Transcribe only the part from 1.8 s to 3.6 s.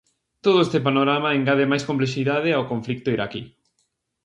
complexidade ao conflito iraquí.